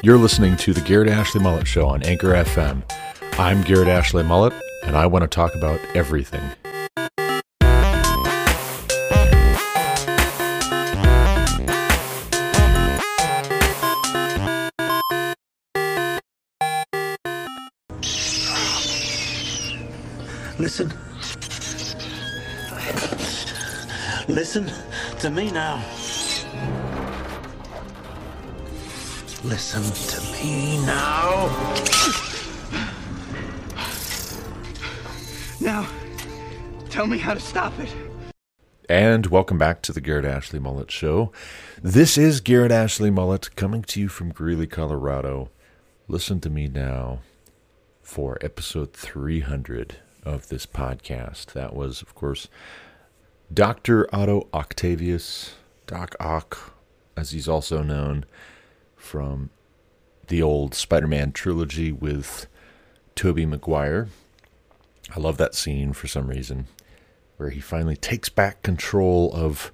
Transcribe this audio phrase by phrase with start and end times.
[0.00, 2.84] You're listening to the Garrett Ashley Mullet Show on Anchor FM.
[3.36, 4.52] I'm Garrett Ashley Mullet,
[4.84, 6.40] and I want to talk about everything.
[20.60, 20.92] Listen.
[24.28, 24.70] Listen
[25.18, 25.82] to me now.
[29.48, 31.46] Listen to me now.
[35.58, 35.88] Now,
[36.90, 37.88] tell me how to stop it.
[38.90, 41.32] And welcome back to the Garrett Ashley Mullet Show.
[41.82, 45.48] This is Garrett Ashley Mullet coming to you from Greeley, Colorado.
[46.08, 47.20] Listen to me now
[48.02, 51.54] for episode 300 of this podcast.
[51.54, 52.48] That was, of course,
[53.50, 54.14] Dr.
[54.14, 55.54] Otto Octavius,
[55.86, 56.74] Doc Ock,
[57.16, 58.26] as he's also known
[58.98, 59.50] from
[60.26, 62.46] the old Spider Man trilogy with
[63.14, 64.08] Tobey Maguire.
[65.14, 66.66] I love that scene for some reason
[67.38, 69.72] where he finally takes back control of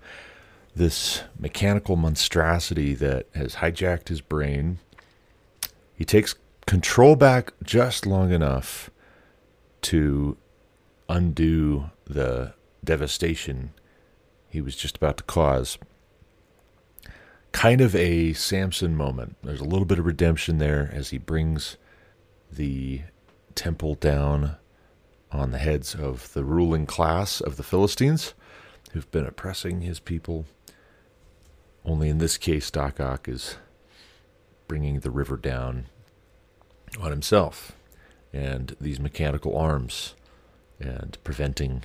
[0.76, 4.78] this mechanical monstrosity that has hijacked his brain.
[5.96, 6.34] He takes
[6.66, 8.90] control back just long enough
[9.82, 10.36] to
[11.08, 13.72] undo the devastation
[14.54, 15.78] he was just about to cause.
[17.54, 19.36] Kind of a Samson moment.
[19.44, 21.76] There's a little bit of redemption there as he brings
[22.50, 23.02] the
[23.54, 24.56] temple down
[25.30, 28.34] on the heads of the ruling class of the Philistines
[28.90, 30.46] who've been oppressing his people.
[31.84, 33.56] Only in this case, Doc Ock is
[34.66, 35.86] bringing the river down
[37.00, 37.76] on himself
[38.32, 40.16] and these mechanical arms
[40.80, 41.84] and preventing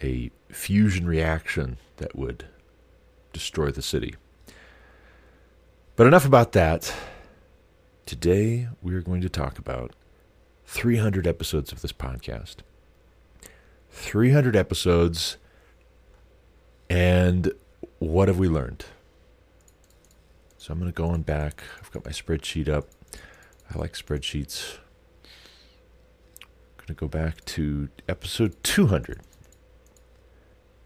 [0.00, 2.46] a fusion reaction that would
[3.32, 4.14] destroy the city.
[5.96, 6.94] But enough about that.
[8.04, 9.96] Today, we are going to talk about
[10.66, 12.56] 300 episodes of this podcast.
[13.88, 15.38] 300 episodes,
[16.90, 17.50] and
[17.98, 18.84] what have we learned?
[20.58, 21.62] So I'm going to go on back.
[21.80, 22.88] I've got my spreadsheet up.
[23.74, 24.76] I like spreadsheets.
[26.42, 29.22] I'm going to go back to episode 200,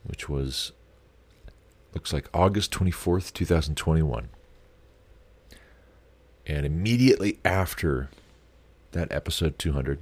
[0.04, 0.71] which was,
[1.94, 4.28] looks like August 24th, 2021.
[6.50, 8.09] And immediately after
[8.91, 10.00] that episode 200,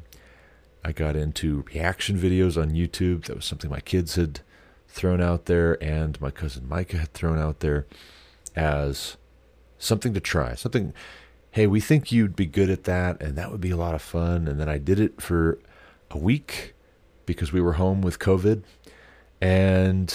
[0.82, 3.26] I got into reaction videos on YouTube.
[3.26, 4.40] That was something my kids had
[4.88, 7.86] thrown out there and my cousin Micah had thrown out there
[8.56, 9.18] as
[9.78, 10.54] something to try.
[10.54, 10.94] Something,
[11.50, 14.00] hey, we think you'd be good at that and that would be a lot of
[14.00, 14.48] fun.
[14.48, 15.58] And then I did it for
[16.10, 16.72] a week
[17.26, 18.62] because we were home with COVID.
[19.42, 20.14] And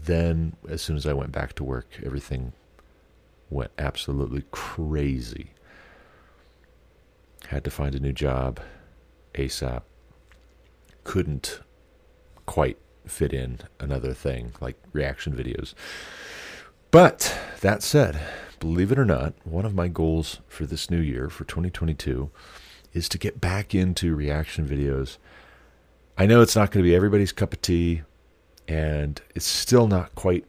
[0.00, 2.52] then as soon as I went back to work, everything
[3.50, 5.52] went absolutely crazy.
[7.48, 8.60] Had to find a new job
[9.34, 9.82] ASAP.
[11.04, 11.60] Couldn't
[12.46, 15.74] quite fit in another thing like reaction videos.
[16.90, 18.20] But that said,
[18.60, 22.30] believe it or not, one of my goals for this new year, for 2022,
[22.92, 25.18] is to get back into reaction videos.
[26.16, 28.02] I know it's not going to be everybody's cup of tea,
[28.66, 30.46] and it's still not quite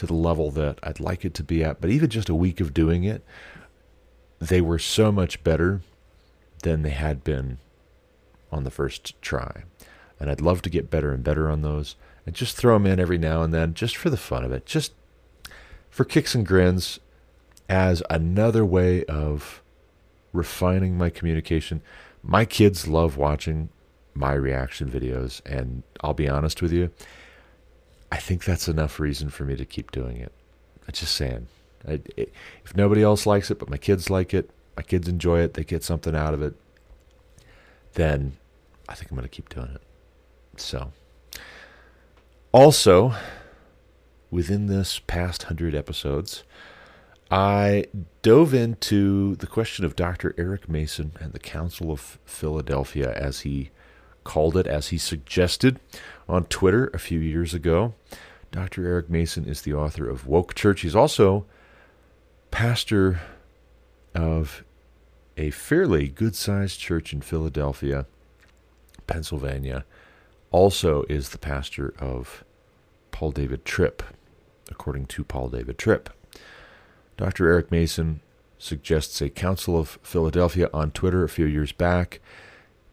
[0.00, 2.58] to the level that I'd like it to be at, but even just a week
[2.58, 3.22] of doing it,
[4.38, 5.82] they were so much better
[6.62, 7.58] than they had been
[8.50, 9.64] on the first try.
[10.18, 12.98] And I'd love to get better and better on those and just throw them in
[12.98, 14.94] every now and then just for the fun of it, just
[15.90, 16.98] for kicks and grins
[17.68, 19.62] as another way of
[20.32, 21.82] refining my communication.
[22.22, 23.68] My kids love watching
[24.14, 26.90] my reaction videos, and I'll be honest with you,
[28.12, 30.32] I think that's enough reason for me to keep doing it.
[30.86, 31.46] I'm just saying.
[31.86, 35.54] I, if nobody else likes it, but my kids like it, my kids enjoy it,
[35.54, 36.54] they get something out of it,
[37.94, 38.36] then
[38.88, 39.82] I think I'm going to keep doing it.
[40.56, 40.92] So,
[42.52, 43.14] also,
[44.30, 46.42] within this past hundred episodes,
[47.30, 47.86] I
[48.22, 50.34] dove into the question of Dr.
[50.36, 53.70] Eric Mason and the Council of Philadelphia, as he
[54.24, 55.80] called it, as he suggested
[56.28, 57.94] on Twitter a few years ago.
[58.52, 58.86] Dr.
[58.86, 60.80] Eric Mason is the author of Woke Church.
[60.80, 61.46] He's also
[62.50, 63.20] pastor
[64.14, 64.64] of
[65.36, 68.06] a fairly good sized church in Philadelphia,
[69.06, 69.84] Pennsylvania.
[70.50, 72.44] Also is the pastor of
[73.12, 74.02] Paul David Tripp,
[74.70, 76.10] according to Paul David Tripp.
[77.16, 77.48] Dr.
[77.48, 78.20] Eric Mason
[78.58, 82.20] suggests a Council of Philadelphia on Twitter a few years back,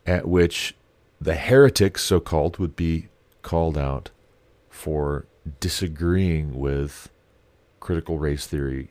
[0.05, 0.75] at which
[1.19, 3.07] the heretics, so called, would be
[3.41, 4.11] called out
[4.69, 5.25] for
[5.59, 7.09] disagreeing with
[7.79, 8.89] critical race theory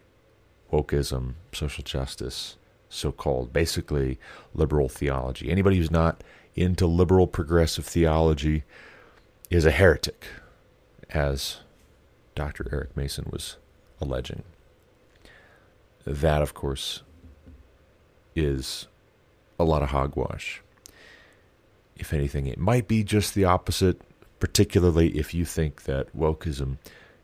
[0.72, 2.56] wokeism, social justice,
[2.88, 4.18] so called, basically
[4.54, 5.50] liberal theology.
[5.50, 6.22] Anybody who's not
[6.54, 8.64] into liberal progressive theology
[9.50, 10.26] is a heretic,
[11.10, 11.60] as
[12.34, 12.68] Dr.
[12.72, 13.56] Eric Mason was
[14.00, 14.42] alleging.
[16.04, 17.02] That, of course,
[18.34, 18.86] is
[19.58, 20.62] a lot of hogwash.
[21.96, 24.00] If anything, it might be just the opposite,
[24.38, 26.78] particularly if you think that wokeism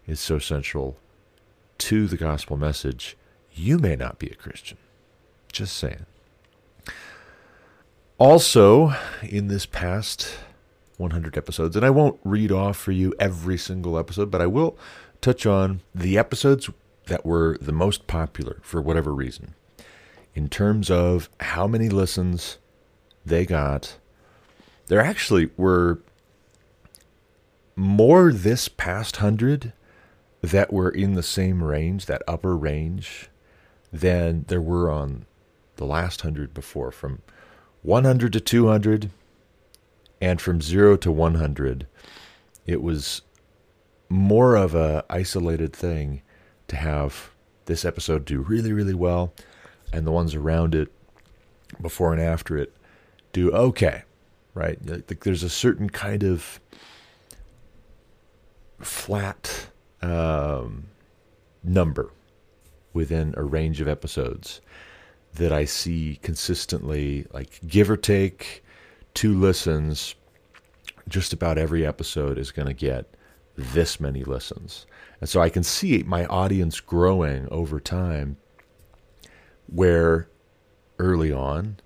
[0.06, 0.96] is so central
[1.78, 3.16] to the gospel message.
[3.52, 4.78] You may not be a Christian.
[5.50, 6.06] Just saying.
[8.18, 10.36] Also, in this past
[10.96, 14.78] 100 episodes, and I won't read off for you every single episode, but I will
[15.20, 16.70] touch on the episodes
[17.06, 19.54] that were the most popular for whatever reason
[20.34, 22.58] in terms of how many listens
[23.24, 23.98] they got.
[24.92, 26.00] There actually were
[27.76, 29.72] more this past hundred
[30.42, 33.30] that were in the same range, that upper range,
[33.90, 35.24] than there were on
[35.76, 36.92] the last hundred before.
[36.92, 37.22] From
[37.80, 39.08] 100 to 200,
[40.20, 41.86] and from 0 to 100,
[42.66, 43.22] it was
[44.10, 46.20] more of a isolated thing
[46.68, 47.30] to have
[47.64, 49.32] this episode do really, really well,
[49.90, 50.92] and the ones around it,
[51.80, 52.76] before and after it,
[53.32, 54.02] do okay,
[54.54, 54.78] right?
[54.86, 56.60] Like There's a certain kind of
[58.80, 59.68] flat
[60.00, 60.88] um,
[61.62, 62.10] number
[62.92, 64.60] within a range of episodes
[65.34, 68.62] that I see consistently, like give or take
[69.14, 70.14] two listens,
[71.08, 73.16] just about every episode is going to get
[73.56, 74.86] this many listens.
[75.20, 78.36] And so I can see my audience growing over time
[79.66, 80.28] where
[80.98, 81.78] early on,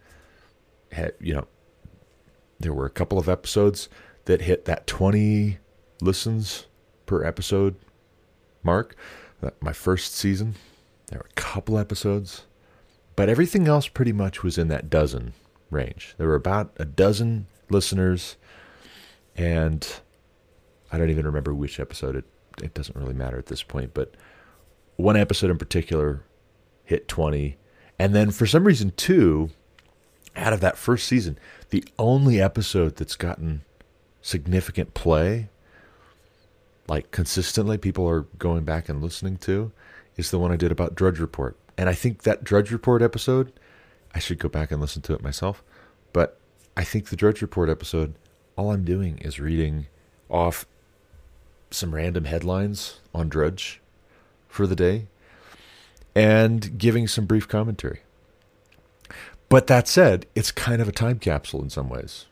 [1.20, 1.46] you know,
[2.58, 3.88] there were a couple of episodes
[4.24, 5.58] that hit that 20
[6.00, 6.66] listens
[7.06, 7.76] per episode
[8.62, 8.96] mark.
[9.42, 10.54] Uh, my first season,
[11.08, 12.44] there were a couple episodes,
[13.14, 15.34] but everything else pretty much was in that dozen
[15.70, 16.14] range.
[16.18, 18.36] There were about a dozen listeners,
[19.36, 19.86] and
[20.90, 22.16] I don't even remember which episode.
[22.16, 22.24] It
[22.62, 24.14] it doesn't really matter at this point, but
[24.96, 26.22] one episode in particular
[26.84, 27.58] hit 20,
[27.98, 29.50] and then for some reason, two
[30.36, 31.38] out of that first season,
[31.70, 33.62] the only episode that's gotten
[34.22, 35.48] significant play
[36.88, 39.72] like consistently people are going back and listening to
[40.16, 41.56] is the one I did about Drudge Report.
[41.76, 43.52] And I think that Drudge Report episode,
[44.14, 45.62] I should go back and listen to it myself.
[46.12, 46.38] But
[46.76, 48.14] I think the Drudge Report episode,
[48.56, 49.86] all I'm doing is reading
[50.30, 50.64] off
[51.70, 53.80] some random headlines on Drudge
[54.48, 55.06] for the day
[56.14, 58.00] and giving some brief commentary.
[59.48, 62.26] But that said, it's kind of a time capsule in some ways.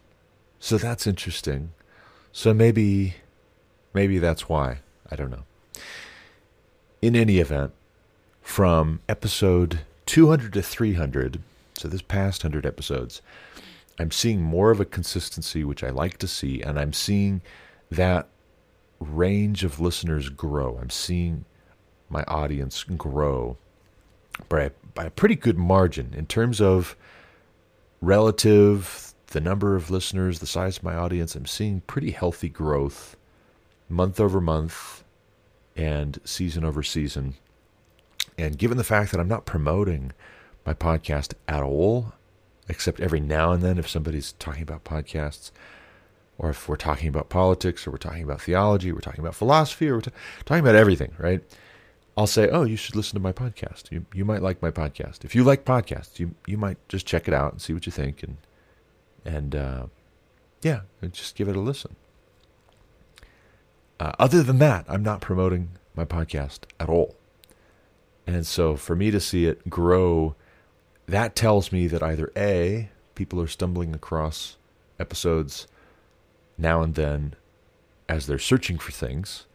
[0.59, 1.73] So that's interesting.
[2.33, 3.15] So maybe
[3.95, 4.81] Maybe that's why.
[5.11, 5.45] I don't know.
[7.01, 7.73] In any event,
[8.43, 11.41] from episode 200 to 300,
[11.79, 13.23] so this past 100 episodes,
[13.99, 17.41] I'm seeing more of a consistency, which I like to see, and I'm seeing
[17.91, 18.27] that
[18.99, 20.79] range of listeners grow.
[20.81, 21.45] I'm seeing
[22.11, 23.57] my audience grow
[24.49, 26.97] by, by a pretty good margin in terms of
[28.01, 31.35] relative, the number of listeners, the size of my audience.
[31.35, 33.17] I'm seeing pretty healthy growth
[33.89, 35.05] month over month
[35.77, 37.35] and season over season.
[38.39, 40.13] And given the fact that I'm not promoting
[40.67, 42.13] my podcast at all,
[42.69, 45.51] except every now and then if somebody's talking about podcasts,
[46.39, 49.89] or if we're talking about politics, or we're talking about theology, we're talking about philosophy,
[49.89, 50.11] or we're t-
[50.45, 51.43] talking about everything, right?
[52.17, 53.91] I'll say, "Oh, you should listen to my podcast.
[53.91, 55.25] You you might like my podcast.
[55.25, 57.93] If you like podcasts, you you might just check it out and see what you
[57.93, 58.37] think, and
[59.25, 59.87] and uh,
[60.63, 61.97] yeah, just give it a listen."
[64.01, 67.15] Uh, other than that, I'm not promoting my podcast at all.
[68.27, 70.35] And so for me to see it grow,
[71.07, 74.57] that tells me that either A, people are stumbling across
[74.99, 75.67] episodes
[76.57, 77.35] now and then
[78.09, 79.47] as they're searching for things,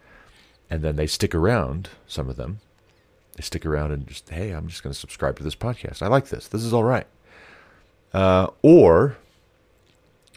[0.70, 2.60] and then they stick around, some of them.
[3.36, 6.02] They stick around and just, hey, I'm just going to subscribe to this podcast.
[6.02, 6.48] I like this.
[6.48, 7.08] This is all right.
[8.14, 9.18] Uh, or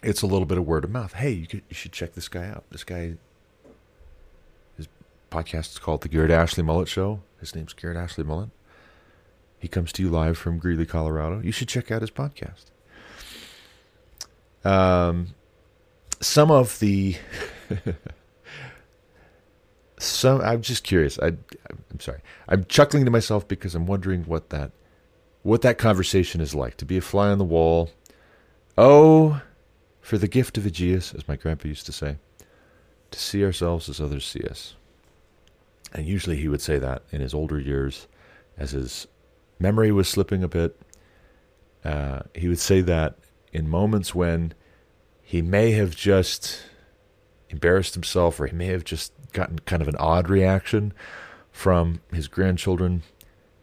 [0.01, 1.13] it's a little bit of word of mouth.
[1.13, 2.63] Hey, you, could, you should check this guy out.
[2.71, 3.15] This guy
[4.77, 4.87] his
[5.31, 7.21] podcast is called The Garrett Ashley Mullet Show.
[7.39, 8.49] His name's Garrett Ashley Mullet.
[9.59, 11.39] He comes to you live from Greeley, Colorado.
[11.39, 12.65] You should check out his podcast.
[14.65, 15.35] Um,
[16.19, 17.17] some of the
[20.05, 21.19] some I'm just curious.
[21.19, 22.21] I I'm sorry.
[22.47, 24.71] I'm chuckling to myself because I'm wondering what that
[25.43, 27.91] what that conversation is like to be a fly on the wall.
[28.77, 29.41] Oh,
[30.01, 32.17] for the gift of Aegeus, as my grandpa used to say,
[33.11, 34.75] to see ourselves as others see us.
[35.93, 38.07] And usually he would say that in his older years
[38.57, 39.07] as his
[39.59, 40.79] memory was slipping a bit.
[41.85, 43.15] Uh, he would say that
[43.51, 44.53] in moments when
[45.21, 46.63] he may have just
[47.53, 50.91] embarrassed himself or he may have just gotten kind of an odd reaction
[51.51, 53.03] from his grandchildren,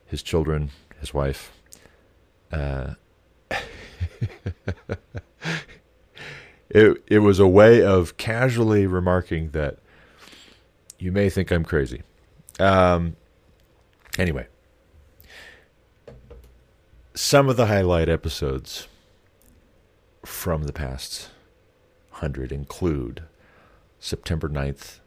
[0.07, 0.71] his children,
[1.01, 1.53] his wife.
[2.53, 2.95] Uh,
[6.71, 9.79] it it was a way of casually remarking that
[10.99, 12.03] you may think I'm crazy.
[12.61, 13.17] Um,
[14.19, 14.47] anyway,
[17.15, 18.87] some of the highlight episodes
[20.25, 21.31] from the past
[22.11, 23.23] hundred include
[24.01, 25.01] September 9th,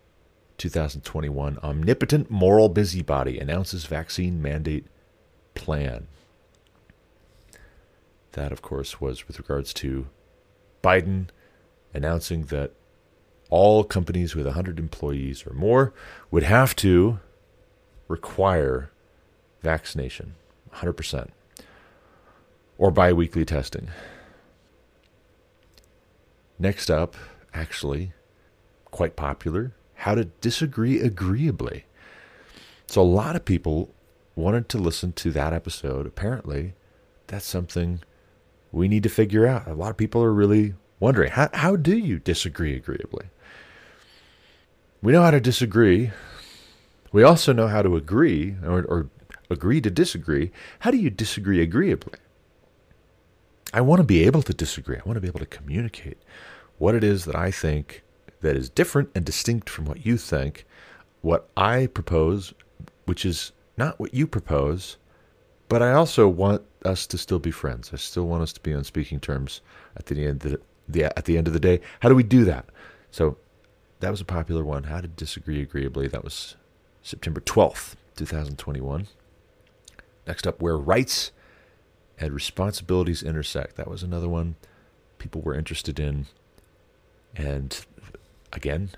[0.60, 4.86] 2021, omnipotent moral busybody announces vaccine mandate
[5.56, 6.08] plan.
[8.34, 10.08] That, of course, was with regards to
[10.84, 11.30] Biden
[11.92, 12.72] announcing that
[13.50, 15.92] all companies with 100 employees or more
[16.30, 17.20] would have to
[18.08, 18.92] require
[19.62, 20.36] vaccination
[20.76, 21.30] 100%
[22.78, 23.90] or biweekly testing.
[26.60, 27.16] Next up,
[27.54, 28.14] actually,
[28.94, 31.86] quite popular, how to disagree agreeably.
[32.88, 33.94] So a lot of people
[34.36, 36.06] wanted to listen to that episode.
[36.06, 36.74] Apparently,
[37.28, 38.02] that's something
[38.72, 39.68] we need to figure out.
[39.68, 43.26] A lot of people are really wondering how, how do you disagree agreeably?
[45.02, 46.12] We know how to disagree.
[47.12, 49.10] We also know how to agree or, or
[49.50, 50.52] agree to disagree.
[50.80, 52.20] How do you disagree agreeably?
[53.74, 54.98] I want to be able to disagree.
[54.98, 56.20] I want to be able to communicate
[56.78, 58.04] what it is that I think
[58.44, 60.66] that is different and distinct from what you think,
[61.22, 62.54] what I propose,
[63.06, 64.98] which is not what you propose,
[65.68, 67.92] but I also want us to still be friends.
[67.94, 69.62] I still want us to be on speaking terms
[69.98, 71.82] at the end of the, the at the end of the day.
[72.02, 72.66] How do we do that?
[73.12, 73.38] So
[74.00, 74.84] that was a popular one.
[74.84, 76.08] How to disagree agreeably.
[76.08, 76.56] That was
[77.02, 79.08] September 12th, 2021.
[80.28, 81.32] Next up, where rights
[82.20, 83.76] and responsibilities intersect.
[83.76, 84.56] That was another one
[85.18, 86.28] people were interested in.
[87.36, 87.86] And
[88.54, 88.90] again,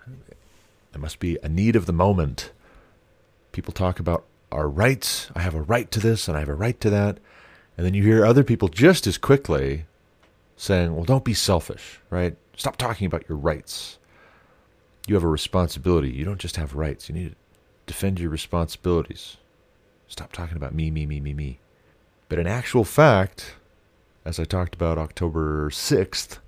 [0.91, 2.51] there must be a need of the moment.
[3.51, 5.29] People talk about our rights.
[5.35, 7.17] I have a right to this and I have a right to that.
[7.77, 9.85] And then you hear other people just as quickly
[10.55, 12.37] saying, well, don't be selfish, right?
[12.55, 13.97] Stop talking about your rights.
[15.07, 16.11] You have a responsibility.
[16.11, 17.09] You don't just have rights.
[17.09, 17.35] You need to
[17.85, 19.37] defend your responsibilities.
[20.07, 21.59] Stop talking about me, me, me, me, me.
[22.29, 23.55] But in actual fact,
[24.23, 26.39] as I talked about October 6th,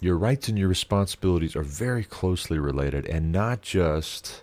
[0.00, 4.42] your rights and your responsibilities are very closely related and not just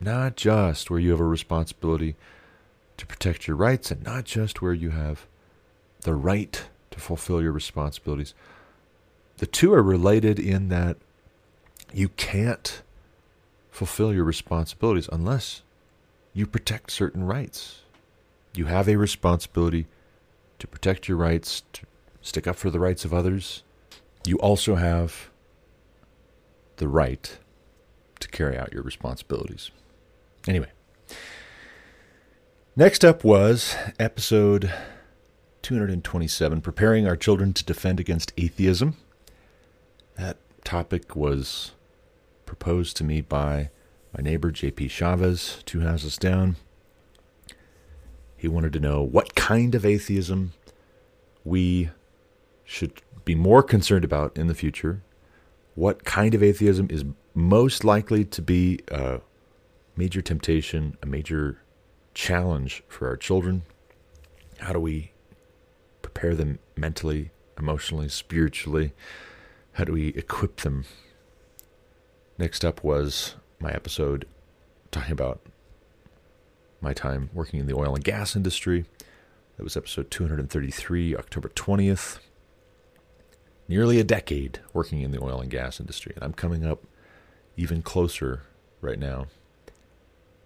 [0.00, 2.16] not just where you have a responsibility
[2.96, 5.26] to protect your rights and not just where you have
[6.02, 8.32] the right to fulfill your responsibilities.
[9.36, 10.96] The two are related in that
[11.92, 12.82] you can't
[13.70, 15.62] fulfill your responsibilities unless
[16.32, 17.80] you protect certain rights.
[18.54, 19.86] You have a responsibility
[20.58, 21.82] to protect your rights, to
[22.22, 23.62] stick up for the rights of others,
[24.24, 25.30] you also have
[26.76, 27.38] the right
[28.20, 29.70] to carry out your responsibilities.
[30.46, 30.70] Anyway,
[32.76, 34.72] next up was episode
[35.62, 38.96] 227 Preparing Our Children to Defend Against Atheism.
[40.16, 41.72] That topic was
[42.46, 43.70] proposed to me by
[44.16, 46.56] my neighbor, JP Chavez, two houses down.
[48.36, 50.52] He wanted to know what kind of atheism
[51.44, 51.90] we
[52.64, 55.02] should be more concerned about in the future,
[55.74, 59.20] what kind of atheism is most likely to be a
[59.96, 61.62] major temptation, a major
[62.14, 63.62] challenge for our children.
[64.58, 65.12] How do we
[66.02, 68.92] prepare them mentally, emotionally, spiritually?
[69.72, 70.84] How do we equip them?
[72.38, 74.26] Next up was my episode
[74.90, 75.40] talking about
[76.80, 78.86] my time working in the oil and gas industry.
[79.56, 82.18] That was episode 233, October 20th
[83.70, 86.82] nearly a decade working in the oil and gas industry, and I'm coming up
[87.56, 88.42] even closer
[88.80, 89.28] right now.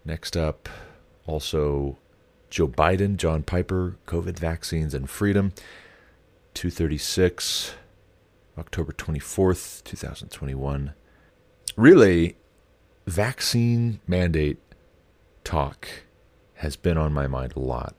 [0.05, 0.69] Next up,
[1.25, 1.97] also
[2.51, 5.53] Joe Biden, John Piper, COVID vaccines and freedom,
[6.53, 7.73] 236,
[8.59, 10.93] October 24th, 2021.
[11.75, 12.35] Really,
[13.07, 14.59] vaccine mandate
[15.43, 15.87] talk
[16.57, 17.95] has been on my mind a lot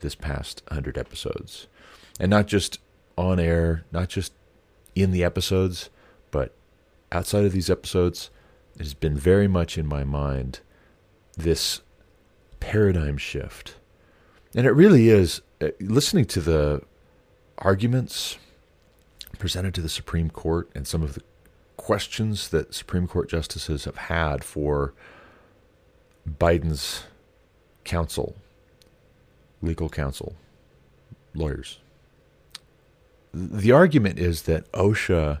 [0.00, 1.66] this past 100 episodes.
[2.20, 2.78] And not just
[3.16, 4.32] on air, not just
[4.94, 5.90] in the episodes,
[6.30, 6.54] but
[7.12, 8.30] outside of these episodes,
[8.74, 10.60] it has been very much in my mind
[11.36, 11.80] this
[12.60, 13.76] paradigm shift.
[14.54, 16.82] And it really is uh, listening to the
[17.58, 18.38] arguments
[19.38, 21.22] presented to the Supreme Court and some of the
[21.76, 24.94] questions that Supreme Court justices have had for
[26.28, 27.04] Biden's
[27.84, 28.36] counsel
[29.64, 30.34] legal counsel,
[31.34, 31.78] lawyers.
[33.36, 35.40] The argument is that OSHA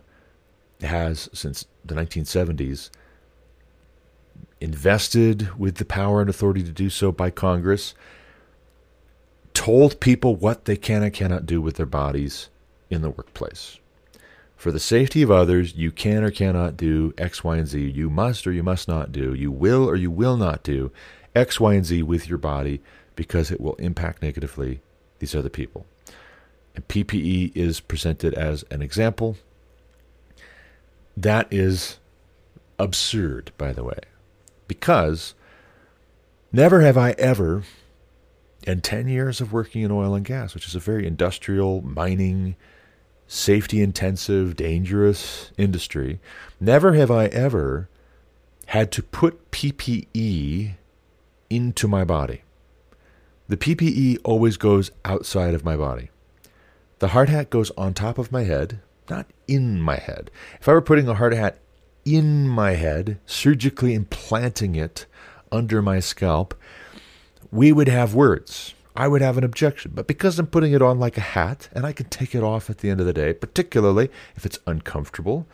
[0.80, 2.90] has, since the 1970s,
[4.60, 7.94] invested with the power and authority to do so by Congress,
[9.52, 12.48] told people what they can and cannot do with their bodies
[12.90, 13.78] in the workplace.
[14.56, 17.90] For the safety of others, you can or cannot do X, Y, and Z.
[17.90, 19.34] You must or you must not do.
[19.34, 20.90] You will or you will not do
[21.34, 22.80] X, Y, and Z with your body
[23.14, 24.80] because it will impact negatively
[25.20, 25.86] these other people.
[26.80, 29.36] PPE is presented as an example.
[31.16, 31.98] That is
[32.78, 33.98] absurd, by the way,
[34.66, 35.34] because
[36.52, 37.62] never have I ever,
[38.66, 42.56] in 10 years of working in oil and gas, which is a very industrial, mining,
[43.26, 46.18] safety intensive, dangerous industry,
[46.60, 47.88] never have I ever
[48.66, 50.74] had to put PPE
[51.50, 52.42] into my body.
[53.46, 56.10] The PPE always goes outside of my body.
[57.00, 60.30] The hard hat goes on top of my head, not in my head.
[60.60, 61.58] If I were putting a hard hat
[62.04, 65.06] in my head, surgically implanting it
[65.50, 66.54] under my scalp,
[67.50, 68.74] we would have words.
[68.96, 69.92] I would have an objection.
[69.94, 72.70] But because I'm putting it on like a hat and I can take it off
[72.70, 75.46] at the end of the day, particularly if it's uncomfortable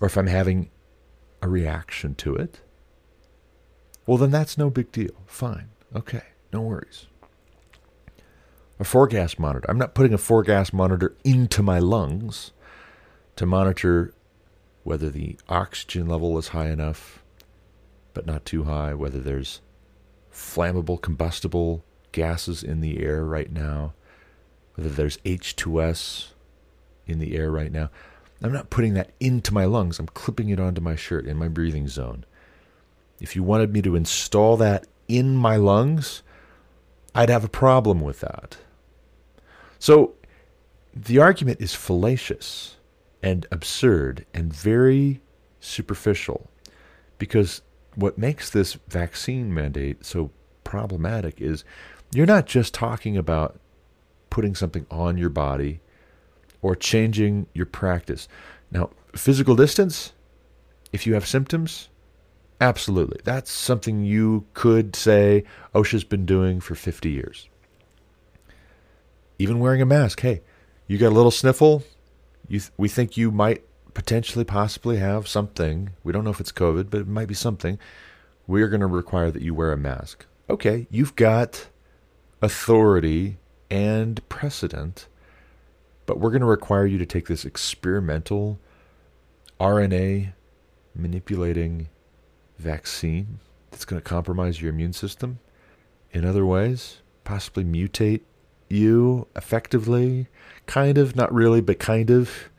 [0.00, 0.70] or if I'm having
[1.40, 2.60] a reaction to it,
[4.06, 5.22] well, then that's no big deal.
[5.26, 5.70] Fine.
[5.94, 6.22] Okay.
[6.52, 7.06] No worries
[8.78, 9.66] a gas monitor.
[9.68, 12.52] I'm not putting a gas monitor into my lungs
[13.36, 14.12] to monitor
[14.84, 17.22] whether the oxygen level is high enough,
[18.14, 19.60] but not too high, whether there's
[20.32, 23.94] flammable, combustible gases in the air right now,
[24.74, 26.28] whether there's H2S
[27.06, 27.90] in the air right now.
[28.42, 29.98] I'm not putting that into my lungs.
[29.98, 32.24] I'm clipping it onto my shirt in my breathing zone.
[33.20, 36.22] If you wanted me to install that in my lungs,
[37.14, 38.58] I'd have a problem with that.
[39.86, 40.14] So
[40.92, 42.78] the argument is fallacious
[43.22, 45.20] and absurd and very
[45.60, 46.50] superficial
[47.18, 47.62] because
[47.94, 50.32] what makes this vaccine mandate so
[50.64, 51.62] problematic is
[52.12, 53.60] you're not just talking about
[54.28, 55.78] putting something on your body
[56.62, 58.26] or changing your practice.
[58.72, 60.14] Now, physical distance,
[60.92, 61.90] if you have symptoms,
[62.60, 63.20] absolutely.
[63.22, 65.44] That's something you could say
[65.76, 67.48] OSHA's been doing for 50 years
[69.38, 70.20] even wearing a mask.
[70.20, 70.42] Hey,
[70.86, 71.82] you got a little sniffle.
[72.48, 75.90] You th- we think you might potentially, possibly have something.
[76.04, 77.78] We don't know if it's COVID, but it might be something.
[78.46, 80.26] We are going to require that you wear a mask.
[80.48, 81.68] Okay, you've got
[82.40, 83.38] authority
[83.70, 85.08] and precedent,
[86.04, 88.60] but we're going to require you to take this experimental
[89.58, 90.34] RNA
[90.94, 91.88] manipulating
[92.58, 95.38] vaccine that's going to compromise your immune system
[96.12, 98.22] in other ways, possibly mutate
[98.68, 100.28] you effectively,
[100.66, 102.50] kind of, not really, but kind of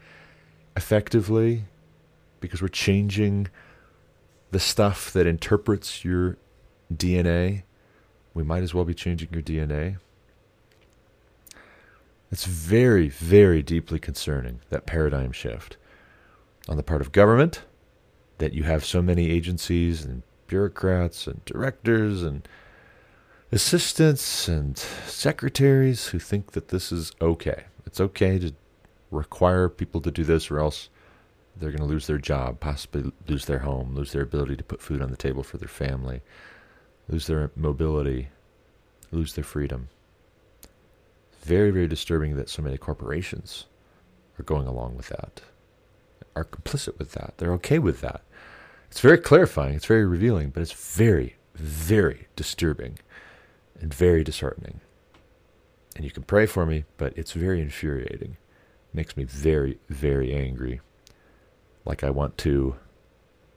[0.76, 1.66] effectively,
[2.40, 3.48] because we're changing
[4.52, 6.38] the stuff that interprets your
[6.94, 7.64] DNA.
[8.34, 9.98] We might as well be changing your DNA.
[12.32, 15.78] It's very, very deeply concerning, that paradigm shift
[16.68, 17.64] on the part of government,
[18.38, 22.48] that you have so many agencies and bureaucrats and directors and
[23.52, 27.66] assistants and secretaries who think that this is okay.
[27.86, 28.54] It's okay to
[29.12, 30.90] require people to do this, or else
[31.56, 34.82] they're going to lose their job, possibly lose their home, lose their ability to put
[34.82, 36.22] food on the table for their family,
[37.08, 38.28] lose their mobility,
[39.12, 39.90] lose their freedom.
[41.42, 43.66] Very, very disturbing that so many corporations
[44.38, 45.42] are going along with that,
[46.36, 47.36] are complicit with that.
[47.38, 48.22] They're okay with that.
[48.92, 53.00] It's very clarifying, it's very revealing, but it's very, very disturbing
[53.80, 54.82] and very disheartening.
[55.96, 58.38] And you can pray for me, but it's very infuriating.
[58.92, 60.82] It makes me very, very angry.
[61.86, 62.76] Like I want to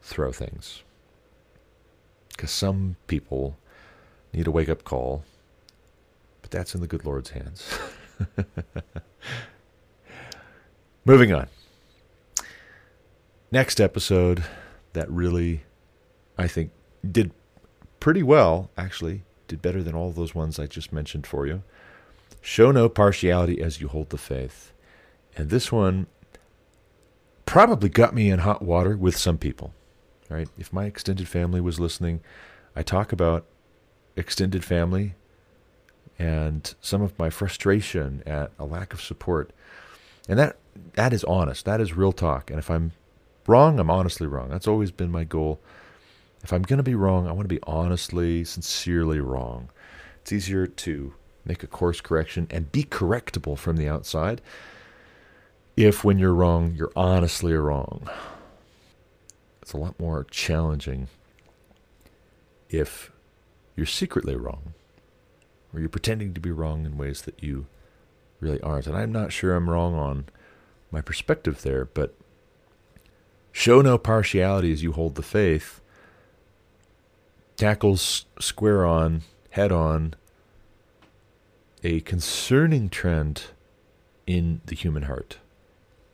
[0.02, 0.82] throw things.
[2.28, 3.58] Because some people
[4.32, 5.24] need a wake up call,
[6.40, 7.78] but that's in the good Lord's hands.
[11.04, 11.48] Moving on.
[13.52, 14.44] Next episode
[14.92, 15.64] that really,
[16.38, 16.70] I think,
[17.10, 17.32] did
[17.98, 21.62] pretty well, actually, did better than all those ones I just mentioned for you.
[22.40, 24.72] Show no partiality as you hold the faith.
[25.36, 26.06] And this one
[27.44, 29.74] probably got me in hot water with some people.
[30.28, 30.48] Right?
[30.56, 32.20] If my extended family was listening,
[32.76, 33.44] I talk about
[34.16, 35.14] extended family
[36.18, 39.50] and some of my frustration at a lack of support.
[40.28, 40.58] And that
[40.94, 41.64] that is honest.
[41.64, 42.50] That is real talk.
[42.50, 42.92] And if I'm
[43.48, 44.48] wrong, I'm honestly wrong.
[44.48, 45.60] That's always been my goal
[46.42, 49.70] if I'm going to be wrong, I want to be honestly, sincerely wrong.
[50.22, 54.40] It's easier to make a course correction, and be correctable from the outside
[55.76, 58.08] if when you're wrong, you're honestly wrong.
[59.62, 61.08] It's a lot more challenging
[62.68, 63.10] if
[63.76, 64.74] you're secretly wrong
[65.72, 67.66] or you're pretending to be wrong in ways that you
[68.40, 68.86] really aren't.
[68.86, 70.26] And I'm not sure I'm wrong on
[70.90, 72.14] my perspective there, but
[73.52, 75.80] show no partiality as you hold the faith
[77.60, 79.20] tackles square on,
[79.50, 80.14] head on,
[81.84, 83.44] a concerning trend
[84.26, 85.36] in the human heart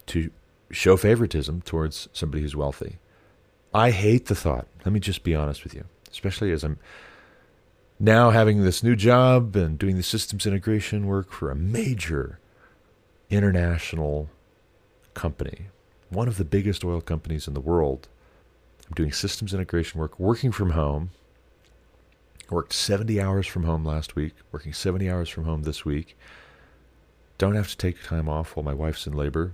[0.06, 0.32] to
[0.72, 2.98] show favoritism towards somebody who's wealthy.
[3.72, 4.66] I hate the thought.
[4.84, 6.80] Let me just be honest with you, especially as I'm
[8.00, 12.40] now having this new job and doing the systems integration work for a major
[13.30, 14.28] international
[15.14, 15.66] company,
[16.10, 18.08] one of the biggest oil companies in the world.
[18.88, 21.10] I'm doing systems integration work, working from home.
[22.50, 26.16] Worked 70 hours from home last week, working 70 hours from home this week.
[27.38, 29.52] Don't have to take time off while my wife's in labor,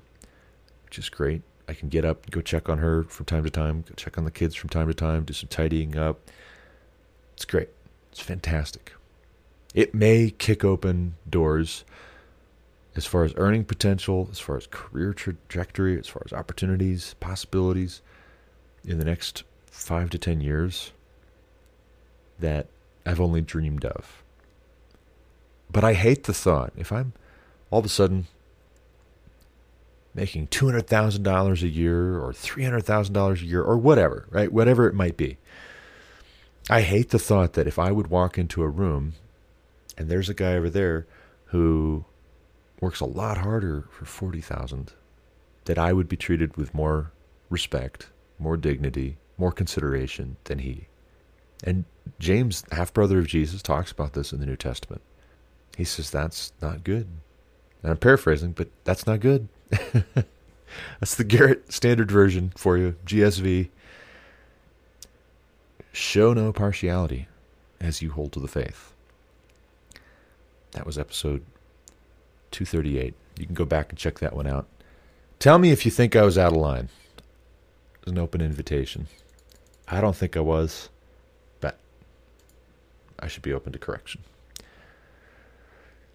[0.84, 1.42] which is great.
[1.68, 4.24] I can get up, go check on her from time to time, go check on
[4.24, 6.30] the kids from time to time, do some tidying up.
[7.34, 7.70] It's great.
[8.10, 8.92] It's fantastic.
[9.74, 11.84] It may kick open doors
[12.94, 18.02] as far as earning potential, as far as career trajectory, as far as opportunities, possibilities
[18.84, 20.92] in the next five to 10 years
[22.38, 22.66] that
[23.04, 24.22] I've only dreamed of.
[25.70, 27.12] But I hate the thought if I'm
[27.70, 28.26] all of a sudden
[30.14, 34.52] making $200,000 a year or $300,000 a year or whatever, right?
[34.52, 35.38] Whatever it might be.
[36.68, 39.14] I hate the thought that if I would walk into a room
[39.96, 41.06] and there's a guy over there
[41.46, 42.04] who
[42.80, 44.92] works a lot harder for 40,000
[45.64, 47.12] that I would be treated with more
[47.48, 50.88] respect, more dignity, more consideration than he.
[51.62, 51.84] And
[52.18, 55.02] James, half brother of Jesus, talks about this in the New Testament.
[55.76, 57.06] He says that's not good.
[57.82, 59.48] And I'm paraphrasing, but that's not good.
[61.00, 63.68] that's the Garrett Standard Version for you, GSV.
[65.92, 67.28] Show no partiality
[67.80, 68.92] as you hold to the faith.
[70.72, 71.44] That was episode
[72.52, 73.14] 238.
[73.38, 74.66] You can go back and check that one out.
[75.38, 76.88] Tell me if you think I was out of line.
[78.02, 79.08] It's an open invitation.
[79.88, 80.88] I don't think I was,
[83.22, 84.22] I should be open to correction.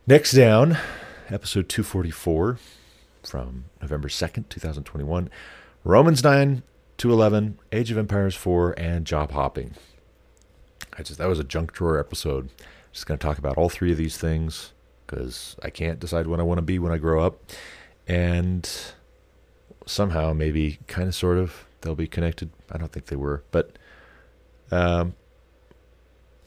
[0.06, 0.78] Next down,
[1.30, 2.60] episode 244
[3.24, 5.30] from November 2nd, 2021.
[5.86, 6.64] Romans 9
[6.98, 9.76] to 11, Age of Empires 4, and job hopping.
[10.98, 12.50] I just that was a junk drawer episode.
[12.92, 14.74] Just going to talk about all three of these things
[15.06, 17.40] because I can't decide what I want to be when I grow up,
[18.06, 18.70] and
[19.86, 22.50] somehow, maybe, kind of, sort of, they'll be connected.
[22.70, 23.78] I don't think they were, but
[24.72, 25.16] um,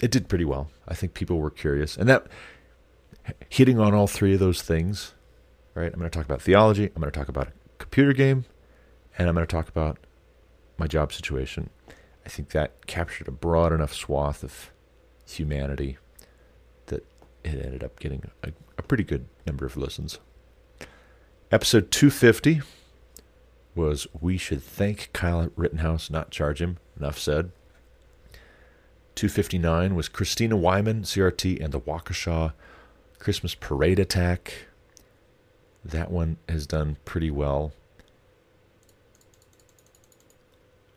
[0.01, 0.71] it did pretty well.
[0.89, 2.27] I think people were curious, and that
[3.49, 5.15] hitting on all three of those things.
[5.75, 6.87] Right, I'm going to talk about theology.
[6.87, 8.45] I'm going to talk about a computer game,
[9.17, 9.99] and I'm going to talk about
[10.79, 11.71] my job situation.
[12.27, 14.73] I think that captured a broad enough swath of
[15.29, 15.97] humanity
[16.87, 17.07] that
[17.45, 20.19] it ended up getting a, a pretty good number of listens.
[21.53, 22.63] Episode 250
[23.75, 26.79] was We Should Thank Kyle Rittenhouse, Not Charge Him.
[26.99, 27.53] Enough said.
[29.21, 32.55] 259 was Christina Wyman, CRT, and the Waukesha
[33.19, 34.65] Christmas Parade Attack.
[35.85, 37.75] That one has done pretty well.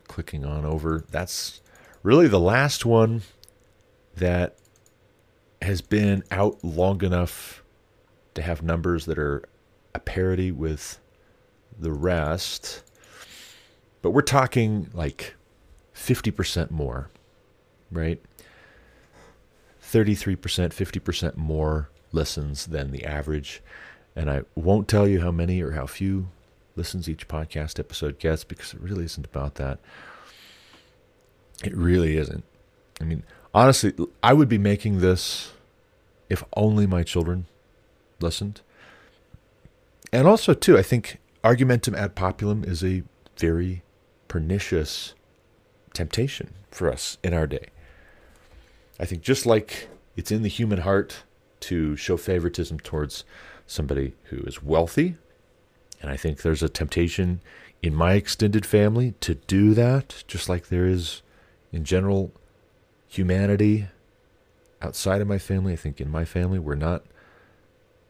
[0.08, 1.04] clicking on over.
[1.12, 1.60] That's
[2.02, 3.24] really the last one
[4.16, 4.56] that
[5.62, 7.62] has been out long enough
[8.36, 9.44] to have numbers that are
[9.94, 10.98] a parity with
[11.78, 12.84] the rest.
[14.02, 15.36] But we're talking like
[15.94, 17.10] 50% more,
[17.94, 18.22] right?
[19.82, 23.62] 33%, 50% more listens than the average.
[24.16, 26.30] And I won't tell you how many or how few
[26.76, 29.80] listens each podcast episode gets because it really isn't about that.
[31.64, 32.44] It really isn't.
[33.00, 35.54] I mean, honestly, I would be making this
[36.30, 37.46] if only my children
[38.20, 38.62] listened.
[40.12, 43.04] And also, too, I think argumentum ad populum is a
[43.38, 43.84] very
[44.28, 45.14] pernicious
[45.94, 47.68] temptation for us in our day.
[49.04, 51.24] I think just like it's in the human heart
[51.62, 53.26] to show favoritism towards
[53.68, 55.18] somebody who is wealthy
[56.02, 57.42] and I think there's a temptation
[57.82, 61.22] in my extended family to do that, just like there is
[61.72, 62.32] in general
[63.08, 63.88] humanity
[64.82, 65.74] outside of my family.
[65.74, 67.04] I think in my family, we're not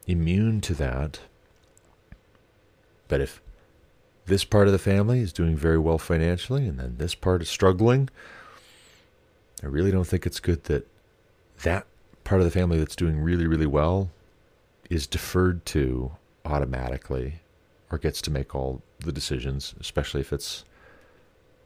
[0.07, 1.19] immune to that.
[3.07, 3.41] But if
[4.25, 7.49] this part of the family is doing very well financially and then this part is
[7.49, 8.09] struggling,
[9.63, 10.87] I really don't think it's good that
[11.63, 11.87] that
[12.23, 14.11] part of the family that's doing really, really well
[14.89, 16.11] is deferred to
[16.45, 17.41] automatically
[17.89, 20.65] or gets to make all the decisions, especially if it's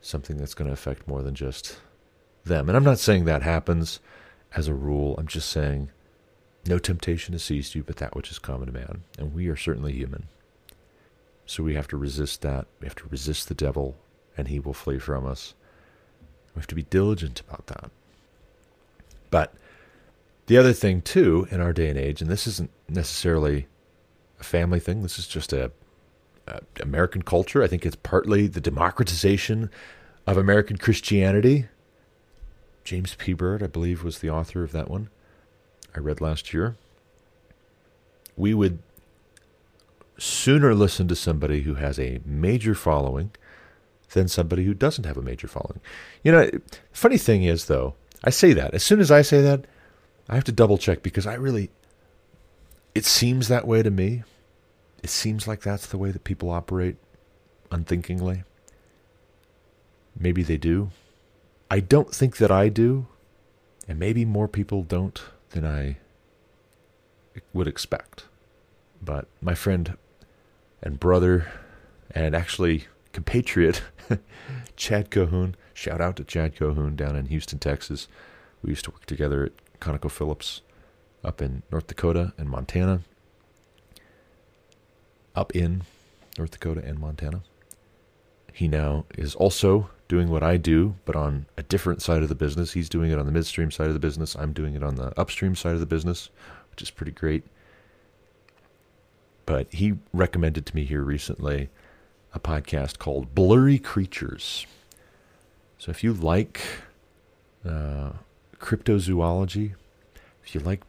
[0.02, 1.80] something that's going to affect more than just
[2.46, 2.70] them.
[2.70, 4.00] And I'm not saying that happens
[4.56, 5.16] as a rule.
[5.18, 5.90] I'm just saying
[6.66, 9.04] no temptation has seized you but that which is common to man.
[9.18, 10.28] And we are certainly human.
[11.46, 12.68] So we have to resist that.
[12.80, 13.96] We have to resist the devil,
[14.38, 15.54] and he will flee from us.
[16.58, 17.92] We have to be diligent about that.
[19.30, 19.54] But
[20.48, 23.68] the other thing, too, in our day and age, and this isn't necessarily
[24.40, 25.72] a family thing, this is just a,
[26.48, 27.62] a American culture.
[27.62, 29.70] I think it's partly the democratization
[30.26, 31.68] of American Christianity.
[32.84, 33.34] James P.
[33.34, 35.10] Bird, I believe, was the author of that one.
[35.96, 36.76] I read last year.
[38.36, 38.80] We would
[40.18, 43.30] sooner listen to somebody who has a major following
[44.12, 45.82] than somebody who doesn't have a major following.
[46.24, 46.50] You know,
[46.92, 48.74] funny thing is though, I say that.
[48.74, 49.66] As soon as I say that,
[50.30, 51.70] I have to double check because I really
[52.98, 54.24] it seems that way to me.
[55.04, 56.96] It seems like that's the way that people operate
[57.72, 58.44] unthinkingly.
[60.20, 60.90] Maybe they do.
[61.70, 63.06] I don't think that I do,
[63.88, 65.98] and maybe more people don't than I
[67.54, 68.26] would expect.
[69.00, 69.96] But my friend
[70.82, 71.52] and brother
[72.10, 73.82] and actually compatriot
[74.76, 75.56] Chad Cohoon.
[75.74, 78.08] Shout out to Chad Cohoon down in Houston, Texas.
[78.62, 80.62] We used to work together at ConocoPhillips
[81.24, 83.02] up in North Dakota and Montana.
[85.36, 85.82] Up in
[86.38, 87.42] North Dakota and Montana.
[88.54, 92.36] He now is also doing what I do, but on a different side of the
[92.36, 92.74] business.
[92.74, 94.36] He's doing it on the midstream side of the business.
[94.36, 96.30] I'm doing it on the upstream side of the business,
[96.70, 97.46] which is pretty great
[99.48, 101.70] but he recommended to me here recently
[102.38, 104.68] a podcast called Blurry Creatures.
[105.80, 106.62] So if you like
[107.68, 108.12] uh,
[108.60, 109.74] cryptozoology,
[110.46, 110.84] if you like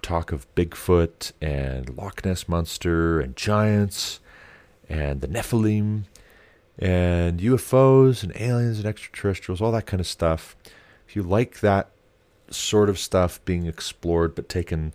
[0.00, 4.20] talk of Bigfoot and Loch Ness Monster and giants
[4.88, 6.04] and the Nephilim
[6.78, 10.56] and UFOs and aliens and extraterrestrials, all that kind of stuff,
[11.08, 11.90] if you like that
[12.50, 14.94] sort of stuff being explored but taken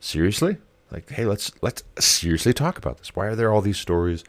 [0.00, 0.58] seriously,
[0.90, 3.16] like, hey, let's let's seriously talk about this.
[3.16, 4.22] Why are there all these stories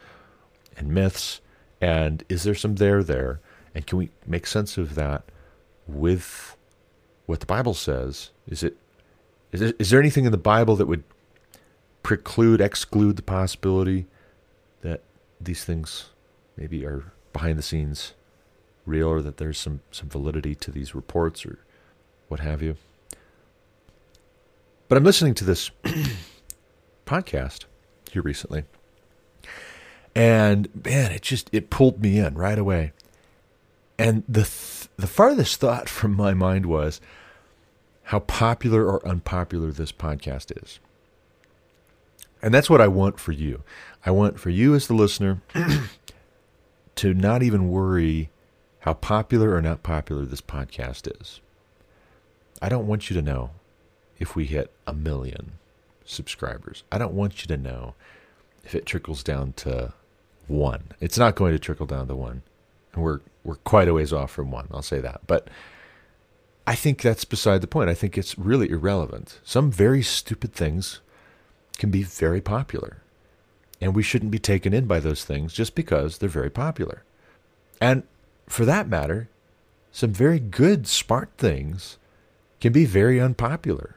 [0.81, 1.39] and myths?
[1.79, 3.39] And is there some there there?
[3.73, 5.23] And can we make sense of that
[5.87, 6.57] with
[7.25, 8.31] what the Bible says?
[8.47, 8.75] Is it
[9.51, 11.03] is there, is there anything in the Bible that would
[12.03, 14.05] preclude, exclude the possibility
[14.81, 15.01] that
[15.39, 16.09] these things
[16.57, 18.13] maybe are behind the scenes
[18.85, 21.59] real or that there's some, some validity to these reports or
[22.29, 22.77] what have you?
[24.87, 25.69] But I'm listening to this
[27.05, 27.65] podcast
[28.11, 28.63] here recently.
[30.15, 32.91] And man, it just it pulled me in right away.
[33.97, 37.01] And the th- the farthest thought from my mind was
[38.03, 40.79] how popular or unpopular this podcast is.
[42.41, 43.63] And that's what I want for you.
[44.05, 45.41] I want for you as the listener
[46.95, 48.29] to not even worry
[48.79, 51.39] how popular or not popular this podcast is.
[52.61, 53.51] I don't want you to know
[54.19, 55.53] if we hit a million
[56.03, 56.83] subscribers.
[56.91, 57.93] I don't want you to know
[58.63, 59.93] if it trickles down to
[60.51, 60.89] one.
[60.99, 62.43] It's not going to trickle down to one.
[62.93, 65.21] And we're we're quite a ways off from one, I'll say that.
[65.25, 65.47] But
[66.67, 67.89] I think that's beside the point.
[67.89, 69.39] I think it's really irrelevant.
[69.43, 71.01] Some very stupid things
[71.77, 72.97] can be very popular.
[73.79, 77.03] And we shouldn't be taken in by those things just because they're very popular.
[77.79, 78.03] And
[78.47, 79.27] for that matter,
[79.91, 81.97] some very good, smart things
[82.59, 83.95] can be very unpopular.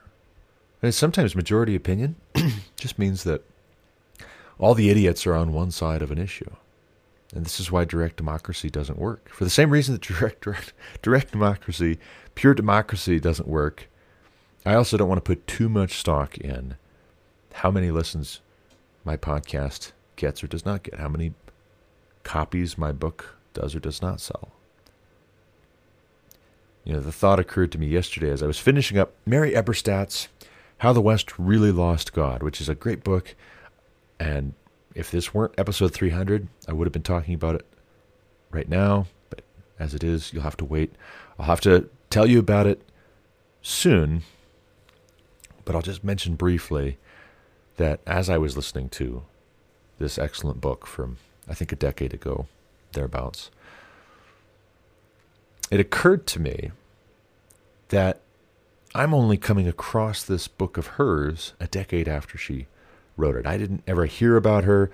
[0.82, 2.16] And sometimes majority opinion
[2.76, 3.42] just means that
[4.58, 6.50] all the idiots are on one side of an issue.
[7.34, 9.28] And this is why direct democracy doesn't work.
[9.28, 11.98] For the same reason that direct, direct, direct democracy,
[12.34, 13.88] pure democracy doesn't work,
[14.64, 16.76] I also don't want to put too much stock in
[17.54, 18.40] how many listens
[19.04, 21.34] my podcast gets or does not get, how many
[22.22, 24.50] copies my book does or does not sell.
[26.84, 30.28] You know, the thought occurred to me yesterday as I was finishing up Mary Eberstadt's
[30.78, 33.34] how the West Really Lost God, which is a great book.
[34.18, 34.54] And
[34.94, 37.66] if this weren't episode 300, I would have been talking about it
[38.50, 39.06] right now.
[39.30, 39.42] But
[39.78, 40.94] as it is, you'll have to wait.
[41.38, 42.82] I'll have to tell you about it
[43.62, 44.22] soon.
[45.64, 46.98] But I'll just mention briefly
[47.76, 49.24] that as I was listening to
[49.98, 51.16] this excellent book from,
[51.48, 52.46] I think, a decade ago,
[52.92, 53.50] thereabouts,
[55.70, 56.70] it occurred to me
[57.88, 58.20] that
[58.94, 62.66] I'm only coming across this book of hers a decade after she
[63.16, 63.46] wrote it.
[63.46, 64.90] I didn't ever hear about her.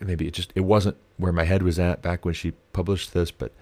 [0.00, 3.30] Maybe it just it wasn't where my head was at back when she published this,
[3.30, 3.52] but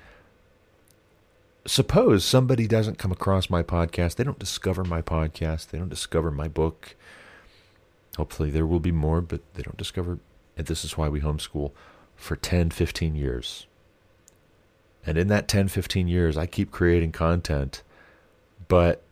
[1.67, 6.31] suppose somebody doesn't come across my podcast, they don't discover my podcast, they don't discover
[6.31, 6.95] my book.
[8.17, 10.19] Hopefully, there will be more, but they don't discover.
[10.57, 11.73] And this is why we homeschool
[12.17, 13.67] for 10, 15 years.
[15.07, 17.83] And in that 10, 15 years, I keep creating content.
[18.67, 19.03] But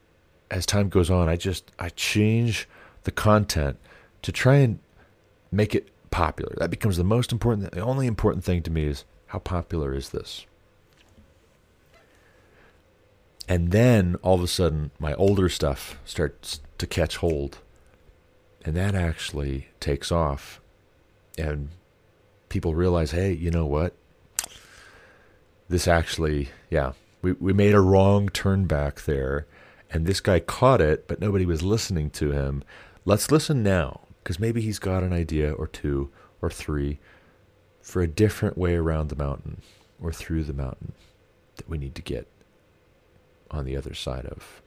[0.51, 2.69] as time goes on, I just I change
[3.05, 3.79] the content
[4.27, 4.81] to try and
[5.53, 6.53] make it popular.
[6.59, 7.71] That becomes the most important.
[7.71, 10.47] The only important thing to me is how popular is this.
[13.49, 17.59] And then all of a sudden, my older stuff starts to catch hold,
[18.65, 20.61] and that actually takes off,
[21.39, 21.69] and
[22.49, 23.95] people realize, hey, you know what?
[25.69, 29.47] This actually, yeah, we we made a wrong turn back there,
[29.89, 32.65] and this guy caught it, but nobody was listening to him.
[33.05, 36.11] Let's listen now because maybe he's got an idea or two
[36.43, 36.99] or three
[37.81, 39.63] for a different way around the mountain
[40.03, 40.95] or through the mountain
[41.55, 42.27] that we need to get
[43.53, 44.61] on the other side of.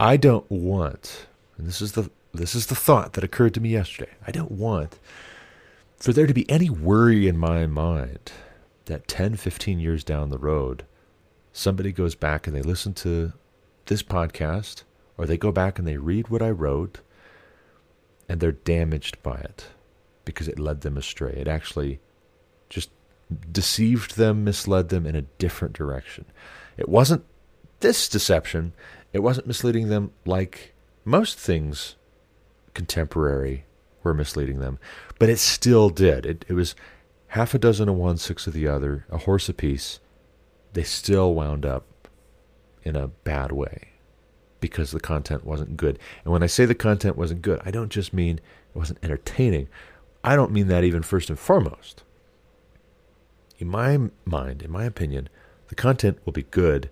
[0.00, 1.26] I don't want,
[1.58, 4.12] and this is the this is the thought that occurred to me yesterday.
[4.26, 4.98] I don't want
[5.98, 8.32] for there to be any worry in my mind
[8.86, 10.86] that 10, 15 years down the road,
[11.52, 13.34] somebody goes back and they listen to
[13.84, 14.84] this podcast
[15.18, 17.00] or they go back and they read what I wrote
[18.28, 19.66] and they're damaged by it
[20.24, 21.32] because it led them astray.
[21.32, 22.00] It actually
[22.68, 22.90] just
[23.50, 26.26] deceived them, misled them in a different direction.
[26.76, 27.24] It wasn't
[27.80, 28.72] this deception,
[29.12, 31.96] it wasn't misleading them like most things
[32.74, 33.64] contemporary
[34.02, 34.78] were misleading them,
[35.18, 36.26] but it still did.
[36.26, 36.74] It, it was
[37.28, 40.00] half a dozen of one, six of the other, a horse apiece.
[40.72, 42.08] They still wound up
[42.82, 43.95] in a bad way
[44.60, 45.98] because the content wasn't good.
[46.24, 49.68] And when I say the content wasn't good, I don't just mean it wasn't entertaining.
[50.24, 52.02] I don't mean that even first and foremost.
[53.58, 55.28] In my mind, in my opinion,
[55.68, 56.90] the content will be good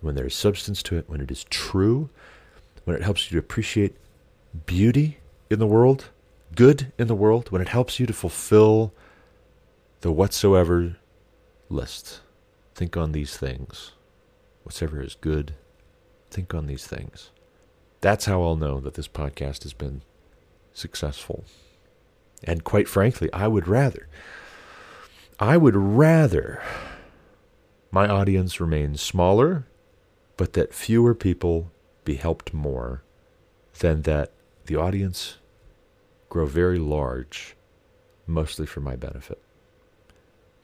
[0.00, 2.08] when there is substance to it, when it is true,
[2.84, 3.96] when it helps you to appreciate
[4.66, 5.18] beauty
[5.50, 6.06] in the world,
[6.54, 8.92] good in the world, when it helps you to fulfill
[10.00, 10.96] the whatsoever
[11.68, 12.20] list.
[12.74, 13.92] Think on these things.
[14.62, 15.54] Whatsoever is good,
[16.30, 17.30] think on these things.
[18.00, 20.02] That's how I'll know that this podcast has been
[20.72, 21.44] successful.
[22.44, 24.08] And quite frankly, I would rather,
[25.40, 26.62] I would rather
[27.90, 29.66] my audience remain smaller,
[30.36, 31.70] but that fewer people
[32.04, 33.02] be helped more
[33.80, 34.32] than that
[34.66, 35.38] the audience
[36.28, 37.56] grow very large,
[38.26, 39.40] mostly for my benefit.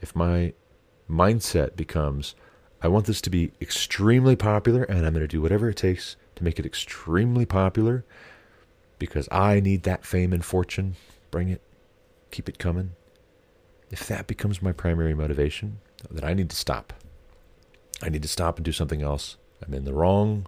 [0.01, 0.53] If my
[1.09, 2.35] mindset becomes,
[2.85, 6.17] I want this to be extremely popular and I'm going to do whatever it takes
[6.35, 8.05] to make it extremely popular
[8.99, 10.95] because I need that fame and fortune,
[11.31, 11.61] bring it,
[12.29, 12.91] keep it coming.
[13.89, 15.79] If that becomes my primary motivation,
[16.11, 16.93] then I need to stop.
[18.03, 19.37] I need to stop and do something else.
[19.65, 20.45] I'm in the wrong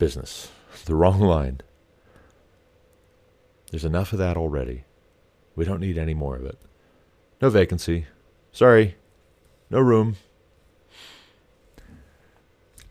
[0.00, 0.50] business,
[0.86, 1.60] the wrong line.
[3.70, 4.82] There's enough of that already.
[5.54, 6.58] We don't need any more of it.
[7.40, 8.06] No vacancy.
[8.50, 8.96] Sorry.
[9.70, 10.16] No room.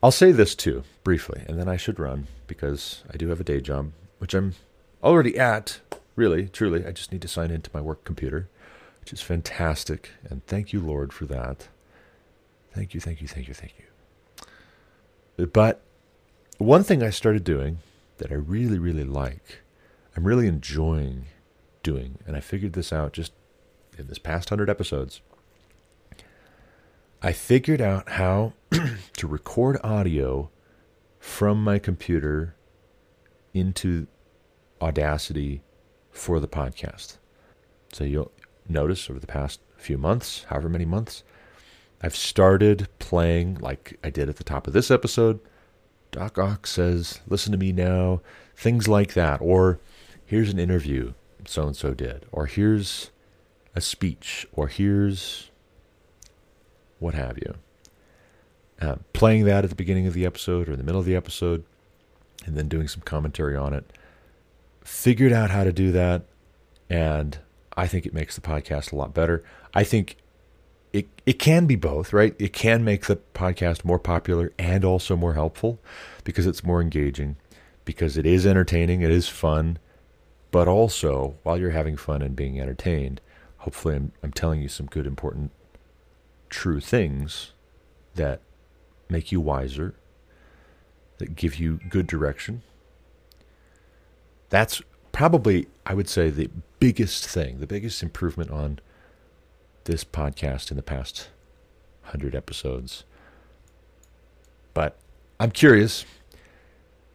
[0.04, 3.44] I'll say this too, briefly, and then I should run because I do have a
[3.44, 4.56] day job, which I'm
[5.04, 5.80] already at,
[6.16, 6.86] really, truly.
[6.86, 8.50] I just need to sign into my work computer,
[9.00, 10.12] which is fantastic.
[10.30, 11.68] And thank you, Lord, for that.
[12.74, 13.74] Thank you, thank you, thank you, thank
[15.38, 15.46] you.
[15.48, 15.82] But
[16.58, 17.80] one thing I started doing
[18.18, 19.62] that I really, really like
[20.16, 21.26] I'm really enjoying
[21.84, 22.20] doing.
[22.26, 23.34] And I figured this out just
[23.98, 25.22] in this past 100 episodes.
[27.24, 28.54] I figured out how
[29.18, 30.50] to record audio
[31.20, 32.56] from my computer
[33.54, 34.08] into
[34.82, 35.62] Audacity
[36.10, 37.20] for the podcast.
[37.94, 38.32] So you'll
[38.68, 41.24] notice over the past few months, however many months,
[42.02, 45.40] I've started playing like I did at the top of this episode.
[46.10, 48.22] Doc Ock says, listen to me now,
[48.56, 49.42] things like that.
[49.42, 49.80] Or
[50.26, 51.14] here's an interview
[51.46, 53.12] so and so did, or here's
[53.76, 55.51] a speech, or here's
[57.02, 57.56] what have you.
[58.80, 61.16] Uh, playing that at the beginning of the episode or in the middle of the
[61.16, 61.64] episode,
[62.45, 63.91] and then doing some commentary on it.
[64.84, 66.24] Figured out how to do that,
[66.89, 67.38] and
[67.76, 69.43] I think it makes the podcast a lot better.
[69.74, 70.18] I think
[70.93, 72.36] it it can be both, right?
[72.39, 75.80] It can make the podcast more popular and also more helpful
[76.24, 77.36] because it's more engaging,
[77.86, 79.78] because it is entertaining, it is fun,
[80.52, 83.22] but also, while you're having fun and being entertained,
[83.60, 85.52] hopefully I'm, I'm telling you some good, important,
[86.52, 87.54] true things
[88.14, 88.41] that
[89.10, 89.95] make you wiser,
[91.18, 92.62] that give you good direction.
[94.49, 94.82] That's
[95.12, 96.49] probably, I would say, the
[96.80, 98.80] biggest thing, the biggest improvement on
[99.86, 101.30] this podcast in the past
[102.04, 103.06] 100 episodes.
[104.74, 104.97] But
[105.39, 106.06] I'm curious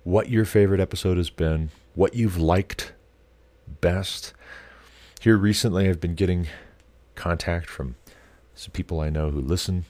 [0.03, 2.93] what your favorite episode has been, what you've liked
[3.81, 4.33] best.
[5.21, 6.47] Here recently, I've been getting
[7.15, 7.97] contact from
[8.57, 9.85] some people I know who listen.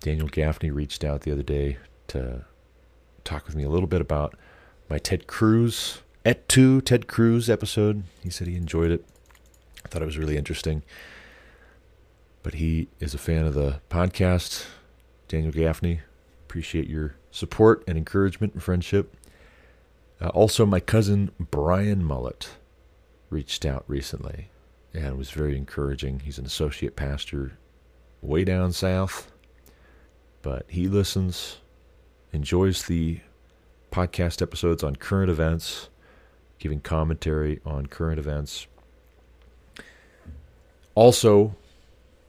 [0.00, 2.44] Daniel Gaffney reached out the other day to
[3.24, 4.36] talk with me a little bit about
[4.88, 8.04] my Ted Cruz Et tu Ted Cruz episode.
[8.22, 9.04] He said he enjoyed it.
[9.84, 10.82] I thought it was really interesting.
[12.42, 14.66] But he is a fan of the podcast.
[15.28, 16.00] Daniel Gaffney,
[16.44, 19.16] appreciate your support and encouragement and friendship.
[20.20, 22.50] Uh, also, my cousin Brian Mullet
[23.30, 24.50] reached out recently
[24.94, 26.20] and was very encouraging.
[26.20, 27.58] He's an associate pastor
[28.22, 29.30] way down south,
[30.42, 31.58] but he listens,
[32.32, 33.20] enjoys the
[33.90, 35.88] podcast episodes on current events,
[36.58, 38.66] giving commentary on current events.
[40.94, 41.56] Also,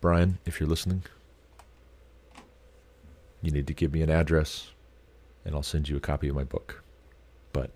[0.01, 1.03] Brian, if you're listening,
[3.41, 4.71] you need to give me an address
[5.45, 6.83] and I'll send you a copy of my book.
[7.53, 7.69] But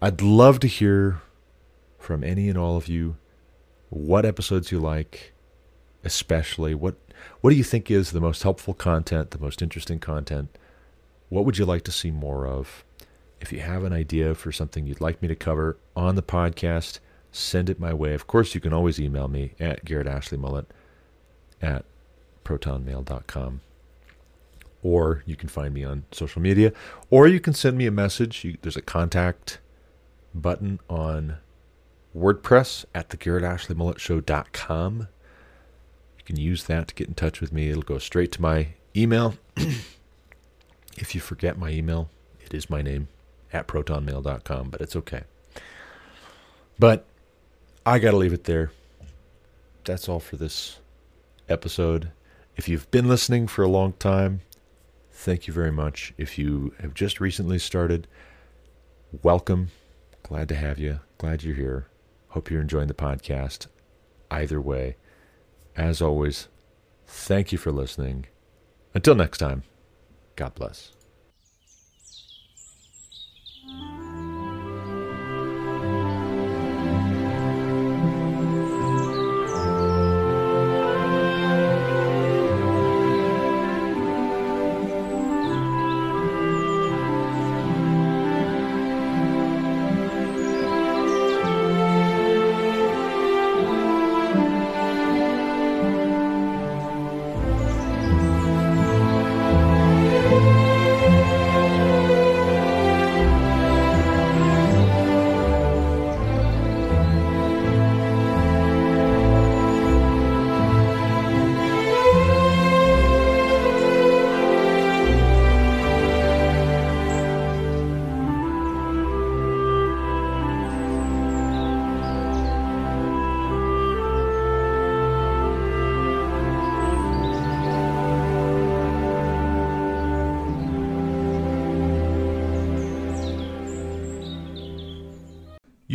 [0.00, 1.20] I'd love to hear
[1.98, 3.16] from any and all of you
[3.90, 5.32] what episodes you like,
[6.04, 6.96] especially what
[7.40, 10.56] what do you think is the most helpful content, the most interesting content?
[11.28, 12.84] What would you like to see more of?
[13.40, 16.98] If you have an idea for something you'd like me to cover on the podcast,
[17.30, 18.14] send it my way.
[18.14, 20.66] Of course, you can always email me at Garrett Ashley Mullet
[21.62, 21.84] at
[22.44, 23.60] protonmail.com.
[24.82, 26.72] Or you can find me on social media,
[27.10, 28.44] or you can send me a message.
[28.44, 29.58] You, there's a contact
[30.34, 31.38] button on
[32.16, 35.08] WordPress at the Garrett Ashley Mullet Show.com.
[36.18, 37.70] You can use that to get in touch with me.
[37.70, 39.34] It'll go straight to my email.
[40.96, 43.08] if you forget my email, it is my name
[43.52, 45.22] at protonmail.com, but it's okay.
[46.78, 47.04] But
[47.84, 48.70] I got to leave it there.
[49.84, 50.78] That's all for this
[51.48, 52.10] episode.
[52.56, 54.40] If you've been listening for a long time,
[55.12, 56.12] thank you very much.
[56.18, 58.06] If you have just recently started,
[59.22, 59.70] welcome.
[60.22, 61.00] Glad to have you.
[61.18, 61.86] Glad you're here.
[62.30, 63.66] Hope you're enjoying the podcast.
[64.30, 64.96] Either way,
[65.76, 66.48] as always,
[67.06, 68.26] thank you for listening.
[68.94, 69.62] Until next time,
[70.36, 70.92] God bless.